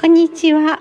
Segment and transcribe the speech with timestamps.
[0.00, 0.80] こんにちは。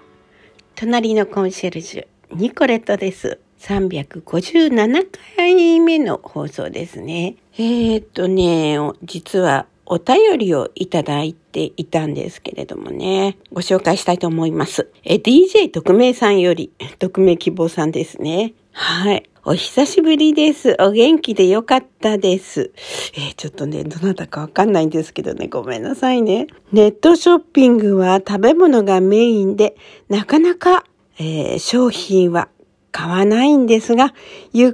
[0.75, 3.39] 隣のコンシェルジュ、ニコレットです。
[3.61, 7.35] 357回目の放送ですね。
[7.57, 14.87] えー、っとね、実はお便りをいただいていたんですけれどもね、ご紹介したいと思います。
[15.03, 18.53] え、DJ 特命さんより、特命希望さんですね。
[18.71, 19.27] はい。
[19.49, 20.75] お久しぶりです。
[20.77, 22.73] お元気でよかったです。
[23.13, 26.47] えー、ちょっとね、どなたかわかんないんですけどね、ごめんなさいね。
[26.73, 29.77] ネットショッピングは食べ物がメインで、
[30.09, 30.83] なかなか、
[31.17, 32.49] えー、商品は
[32.91, 34.13] 買わないんですが、
[34.51, 34.73] ゆっ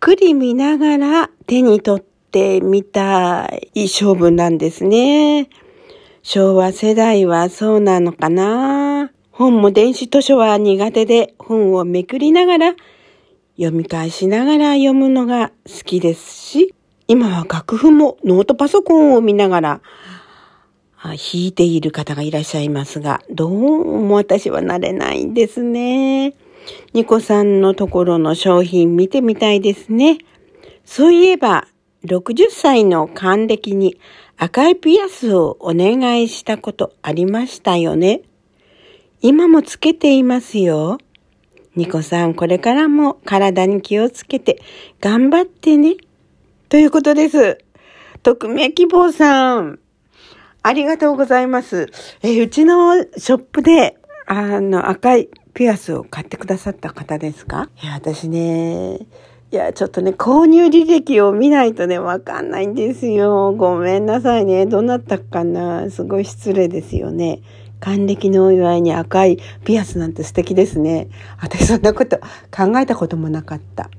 [0.00, 5.48] くり見ながら手に取ってみたい勝負なんですね。
[6.20, 12.74] 昭和世代はそうなのかな本も電子図書は苦手で本をめくりながら
[13.60, 16.74] 読み返しながら読むのが好きですし、
[17.08, 19.80] 今は楽譜もノートパソコンを見ながら
[21.02, 26.32] 弾いている方がいらっしゃいますが、どうも私はなれないんですね。
[26.94, 30.16] ニコさんのところの商品見てみたいですね。
[30.86, 31.68] そういえば、
[32.06, 33.98] 60歳の還暦に
[34.38, 38.22] 赤いピアスをお願いしたことありましたよね。
[39.20, 40.96] 今もつけていますよ。
[41.76, 44.60] ニコさん、これからも体に気をつけて
[45.00, 45.96] 頑張ってね。
[46.68, 47.58] ということです。
[48.22, 49.78] 匿名希望さん。
[50.62, 51.88] ありがとうございます。
[52.22, 57.70] え、うちのショップで、あの、赤いピアスを買ってくださった方ですか？
[57.82, 58.98] いや、私ね、
[59.50, 63.52] いや、ちょっとね、購入履歴を見ないとね、わかんないんですよ。
[63.52, 64.66] ごめんなさいね。
[64.66, 65.90] どうなったかな？
[65.90, 67.40] すごい失礼ですよね。
[67.80, 71.08] 還暦のお祝いに赤いピアスなんて素敵ですね。
[71.40, 72.18] 私そんなこと
[72.50, 73.90] 考えたこともなかった。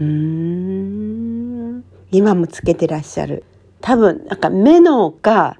[0.00, 1.84] うーん。
[2.10, 3.44] 今もつけてらっしゃる。
[3.80, 5.58] 多分、なんか目のか、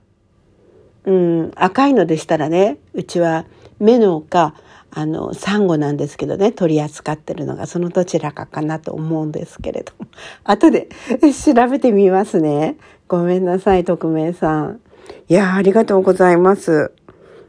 [1.04, 3.46] うん、赤いのでしたらね、うちは
[3.78, 4.54] 目のか、
[4.90, 10.06] あの、サンゴなんですけどね、取り扱ってるのがそのどちらかかなと思うんですけれども。
[10.44, 10.88] 後で
[11.20, 12.76] 調べてみますね。
[13.08, 14.80] ごめんなさい、匿名さん。
[15.28, 16.92] いやありがとうございます。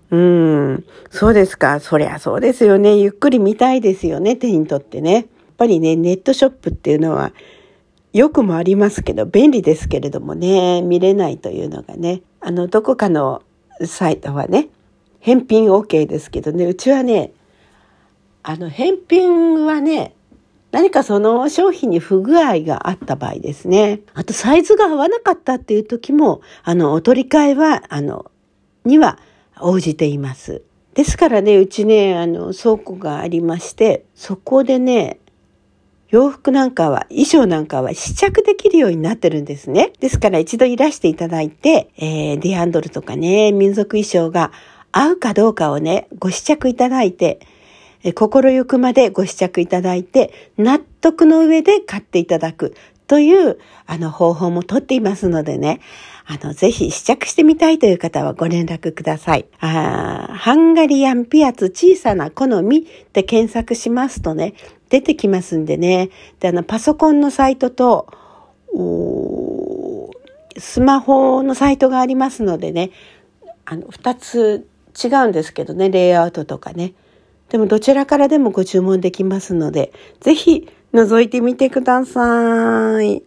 [0.09, 0.85] うん。
[1.09, 1.79] そうですか。
[1.79, 2.97] そりゃそうですよね。
[2.97, 4.35] ゆっくり見たいですよね。
[4.35, 5.13] 手に取ってね。
[5.13, 5.25] やっ
[5.57, 7.33] ぱりね、ネットショップっていうのは、
[8.13, 12.21] よくもありますけど、便利ですけれどもね、見れないというのがね。
[12.39, 13.41] あの、どこかの
[13.85, 14.69] サイトはね、
[15.19, 17.31] 返品 OK ですけどね、うちはね、
[18.43, 20.15] あの、返品はね、
[20.71, 24.01] 何かその商品に不具合があった場合ですね。
[24.13, 28.31] あとサイズが合わなかったっていう時も、あの、お取り替えは、あの、
[28.85, 29.19] には
[29.61, 30.63] 応じています。
[30.93, 35.19] ですからね、うちね、あの、倉庫がありまして、そこでね、
[36.09, 39.91] 洋服なんかは、衣装なんかは試着できるようになってるんですね。
[39.99, 44.51] ですから一度いらしていただいて、えー、ディアンドルとかね、民族衣装が
[44.91, 47.39] 合うかどうかをね、ご試着いただいて、
[48.03, 52.73] え心ゆくまでご試着いただいて、納得の上で買っていただく
[53.07, 55.79] という、あの、方法もとっていますのでね、
[56.29, 59.45] あの、ぜひ試着してみたいという方はご連絡ください。
[59.61, 62.81] あハンガリアンピアツ小さな好みっ
[63.13, 64.53] て検索しますとね、
[64.89, 66.09] 出てきますんでね。
[66.41, 68.07] で、あの、パソコンのサイトと、
[70.57, 72.91] スマホのサイトがありますのでね、
[73.63, 74.67] あの、二つ
[75.01, 76.93] 違うんですけどね、レイアウトとかね。
[77.47, 83.23] でもどちらからでもご注文できますので、ぜひ覗いてみてください。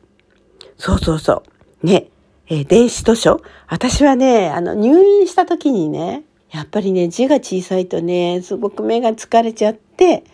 [0.76, 1.42] そうそうそ
[1.82, 1.86] う。
[1.86, 2.09] ね。
[2.52, 3.40] えー、電子図書？
[3.68, 10.24] 私はね、あの、入院した時にね、やっぱりね、字が小さいとね、すごく目が疲れちゃって、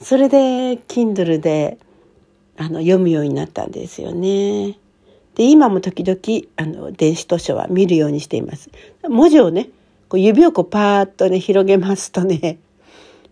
[0.00, 1.76] それで、Kindle で、
[2.56, 4.78] あの、読むようになったんですよね。
[5.34, 6.18] で、今も時々、
[6.56, 8.70] あの、電子図書は見るようにしています。
[9.06, 9.68] 文字をね、
[10.08, 12.58] こう指をこうパーッとね、広げますとね、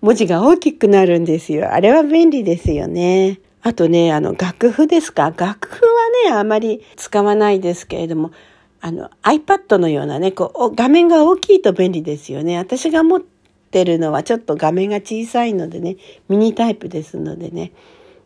[0.03, 1.73] 文字が大きくなるんですよ。
[1.73, 3.41] あれは便利ですよね。
[3.67, 5.35] あとね、あの、楽譜ですか？
[5.37, 8.31] 楽譜はね、あまり使わないですけれども、
[8.81, 12.59] あの、iPad のようなね、こう、画面が大きいと便利ですよね。
[12.59, 15.97] 私が持ってるのはちょっと画面が小さいのでね、
[16.29, 17.73] ミニタイプですのでね、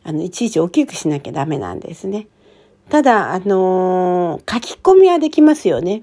[0.05, 2.27] あの、いちいち大きくしなきゃダメなんですね。
[2.91, 6.03] ただ、あのー、書き込みはできますよね。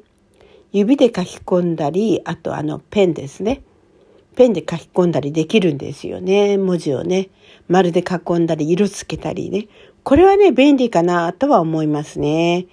[0.72, 3.62] 指で書き込んだり、あとあの、ペンですね。
[4.38, 6.60] ペンで書き込んだりできるんですよね。
[6.60, 7.30] 文字をね。
[7.68, 9.68] 丸で囲んだり、色つけたりね。
[10.04, 12.68] これはね、便利かなとは思いますね。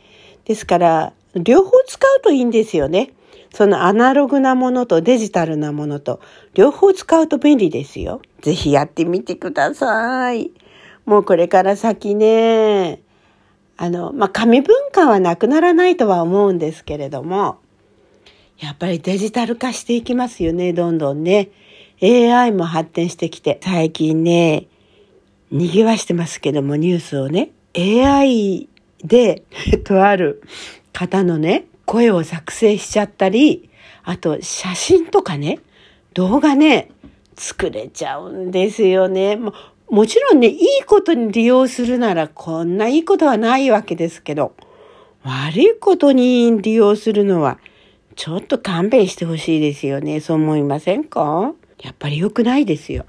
[0.44, 3.14] ですから、両方使うといいんですよね。
[3.55, 6.20] そのアナログなものとデジタルなものと、
[6.52, 8.20] 両方使うと便利ですよ。
[8.43, 10.50] ぜひやってみてください。
[11.06, 13.00] もうこれから先ね、
[13.78, 17.56] あの、まあ、紙文化はなくならないとは思うんですけれども、
[18.59, 21.51] やっぱりデジタル化していきますよね、どんどんね。
[22.03, 24.67] AI も発展してきて、最近ね、
[25.51, 28.69] 賑わしてますけども、ニュースをね、AI
[29.05, 29.43] で、
[29.85, 30.43] とある
[30.93, 33.71] 方のね、声を作成しちゃったり、
[34.05, 35.61] あと写真とかね、
[36.15, 36.91] 動画ね、
[37.37, 39.37] 作れちゃうんですよね。
[39.37, 39.53] も
[39.91, 44.55] もちろんね、いいことに利用するならこんないいことはないわけですけど、
[45.23, 47.59] 悪いことに利用するのは
[48.16, 50.20] ちょっと勘弁してほしいですよね。
[50.20, 51.52] そう思いませんか？
[51.82, 53.06] やっぱり良くないですよ。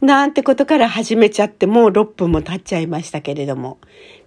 [0.00, 3.78] なんてことから始めちゃってもう6分も経っちゃいましたけれども。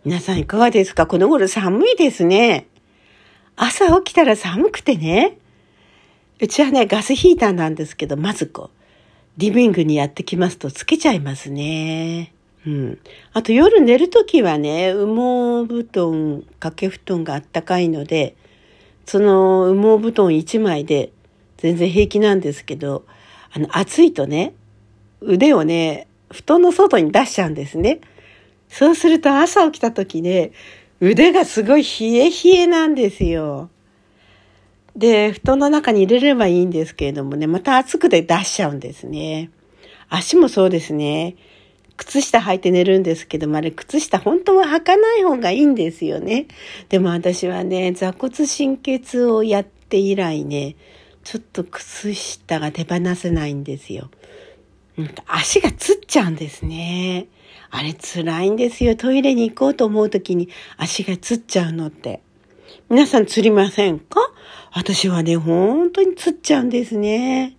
[0.06, 1.07] 皆さんいかがですか？
[1.07, 2.68] この頃寒いですね。
[3.56, 5.38] 朝起きたら寒くてね。
[6.42, 8.80] うちはね、ガスヒーターなんですけど、まずこう、
[9.38, 12.33] リビングにやってきますとつけちゃいますね。
[12.65, 13.00] うん。
[13.33, 18.36] あと夜寝るときはね、羽毛布団、掛け布団があったかいので、
[19.10, 21.12] その羽毛布団1枚で
[21.58, 23.06] 全然平気なんですけど、
[23.52, 24.54] あの暑いとね、
[25.20, 28.02] 腕をね、布団の外に出しちゃうんですね。
[28.68, 30.52] そうすると朝起きた時ね、
[31.00, 33.72] 腕がすごい冷え冷えなんですよ。
[34.96, 39.50] で、布団の中に入れればいいんですけれどもね、また暑くて出しちゃうんですね。
[40.08, 41.36] 足もそうですね。
[42.00, 46.48] 靴下履いて寝るんですけども、あれ靴下本当は履かない方がいいんですよね。
[46.88, 50.78] でも私はね、座骨神経痛をやって以来ね、
[51.25, 54.10] ちょっと靴下が手放せないんですよ。
[55.28, 57.28] 足がつっちゃうんですね。
[57.69, 58.96] あれ辛いんですよ。
[58.96, 60.48] トイレに行こうと思う時に
[60.78, 62.22] 足がつっちゃうのって。
[62.90, 64.19] 皆さん釣りませんか？
[64.74, 67.57] 私はね、本当に釣っちゃうんですね。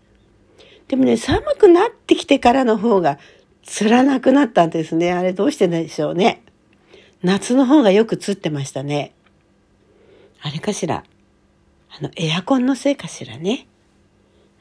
[0.88, 3.18] でもね、寒くなってきてからの方が
[3.70, 5.12] 釣らなくなったんですね。
[5.12, 6.42] あれどうしてでしょうね。
[7.22, 9.14] 夏の方がよく釣ってましたね。
[10.42, 11.04] あれかしら。
[11.96, 13.68] あの、エアコンのせいかしらね。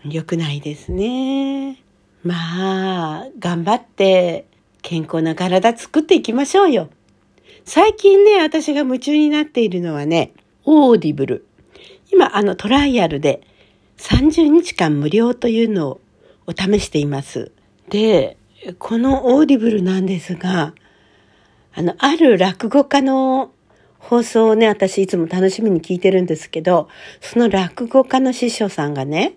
[0.05, 1.81] 良くないですね。
[2.23, 4.45] まあ、頑張って
[4.83, 6.89] 健康な体作っていきましょうよ。
[7.65, 10.33] 最近ね、私が夢中になっているのはね、
[10.65, 11.47] オーディブル。
[12.13, 13.41] 今、あの、トライアルで
[13.97, 16.01] 30日間無料というのを
[16.45, 17.51] お試しています。
[17.89, 18.37] で、
[18.77, 20.73] このオーディブルなんですが、
[21.73, 23.51] あの、ある落語家の
[23.99, 26.89] 放送をね、私いつも楽しみに聞いてるんですけど、
[27.21, 29.35] その落語家の師匠さんがね、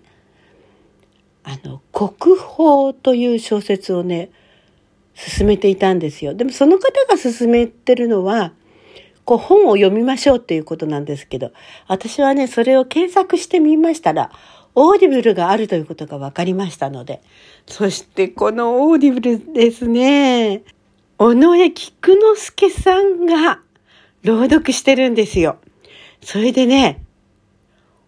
[1.43, 4.29] あの、国宝という小説をね、
[5.13, 6.33] 勧めていたんですよ。
[6.33, 8.53] でもその方が勧めてるのは、
[9.25, 11.51] こう本を読みましょうっていうことなんですけど、
[11.87, 14.31] 私はね、それを検索してみましたら、
[14.75, 17.21] オーディブルがあるということが分かりましたので、
[17.67, 20.63] そしてこのオーディブルですね、
[21.19, 23.59] 尾上菊之助さんが
[24.23, 25.57] 朗読してるんですよ。
[26.21, 27.03] それでね、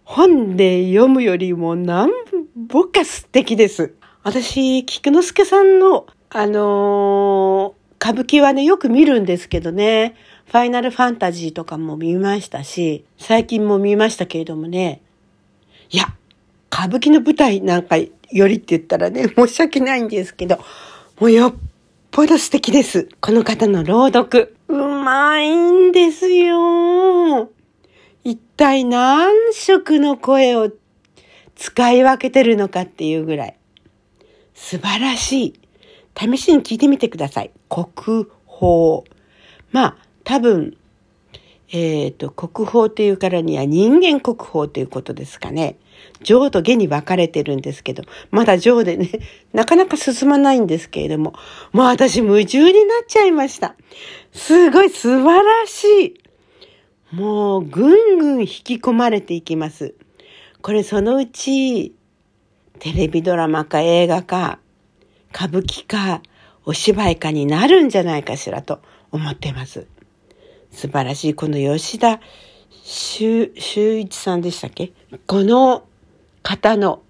[0.03, 2.09] 本で読むよりも何
[2.55, 3.93] ぼか素敵です。
[4.23, 10.15] 私、菊之助さんの、あのー、歌舞伎はね、よく見るんですけどね、
[10.45, 15.01] ファイナルファンタジーとかも見ましたし、最近も見ましたけれどもね、
[15.89, 16.15] いや、
[16.75, 20.59] 歌舞伎の舞台なんかよりって言ったらね、 申し訳ないんですけど、
[21.21, 21.53] もうよっ
[22.11, 23.07] ぽど素敵です。
[23.21, 24.57] この方の朗読。
[24.67, 27.49] うまいんですよ。
[28.25, 30.69] 一体何色の声を
[31.55, 33.55] 使い分けてるのかっていうぐらい。
[34.53, 35.53] 素晴らしい。
[36.17, 37.51] 試しに聞いてみてください。
[37.69, 39.03] 国宝。
[39.71, 40.75] まあ、多分、
[41.71, 45.77] えっ、ー、と、国宝っていうからには人間国宝ということですかね。
[46.21, 49.09] 上と下に分かれてるんですけど、まだ上でね、
[49.53, 51.33] なかなか進まないんですけれども、
[51.71, 53.75] もう私夢中になっちゃいました。
[54.31, 57.15] すごい素晴らしい。
[57.15, 59.95] もうぐんぐん引き込まれていきます。
[60.61, 61.93] これそのうち、
[62.79, 64.59] テレビドラマか映画か、
[65.33, 66.21] 歌舞伎か、
[66.65, 68.81] お芝居かになるんじゃないかしらと
[69.11, 69.87] 思っています。
[70.75, 71.33] 素晴らしい。
[71.33, 72.19] この吉田
[72.83, 73.51] 修
[73.97, 74.91] 一さんでしたっけ？
[75.25, 75.85] この
[76.43, 77.01] 方の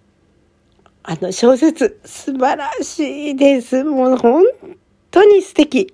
[1.04, 3.84] あの小説素晴らしいです。
[3.84, 4.44] もう本
[5.12, 5.92] 当に素敵。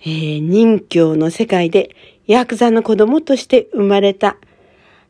[0.00, 1.94] えー、任教の世界で
[2.26, 4.36] ヤクザの子供として生まれた、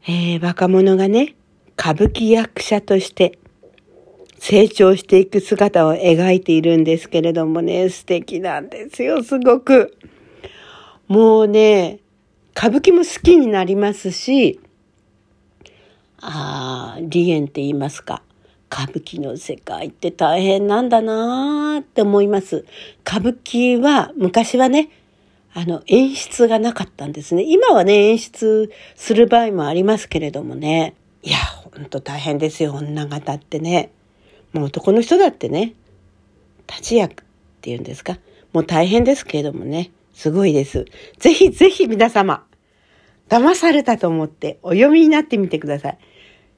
[0.06, 1.34] えー、若者がね、
[1.76, 3.38] 歌舞伎役者として
[4.38, 9.96] 成長していく姿を描いているんですけれどもね、素敵なんですよ、すごく。
[11.14, 12.00] もうね、
[12.56, 14.58] 歌舞伎も好きになりますし、
[16.20, 18.20] ああ、離縁って言いますか。
[18.68, 22.64] 歌舞伎の世界って大変なんだなーって思います。
[23.06, 24.88] 歌舞伎は昔はね、
[25.52, 27.44] あの演出がなかったんですね。
[27.46, 30.96] 今はね、演出する場合もありますけれどもね。
[31.22, 33.92] いや、ほんと大変ですよ、女方ってね。
[34.52, 35.74] もう男の人だってね、
[36.66, 37.26] 立ち役っ
[37.60, 38.18] ていうんですか。
[38.52, 40.86] もう大変ですけれどもね、すごいです。
[41.18, 42.46] ぜひぜひ皆様、
[43.28, 45.98] 騙されたと思ってお読みになってみてください。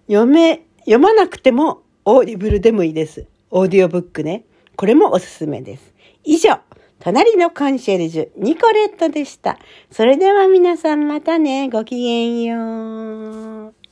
[0.08, 3.26] 読め、読まなくてもオーディブルでもいいです。
[3.50, 4.44] オーディオブックね。
[4.76, 5.94] これもおすすめです。
[6.22, 6.58] 以上、
[6.98, 9.58] 隣のコンシェルジュ、ニコレットでした。
[9.90, 13.85] それでは皆さんまたね、ごきげんよう。